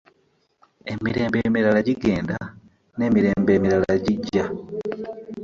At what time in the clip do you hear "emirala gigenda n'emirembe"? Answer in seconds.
1.47-3.51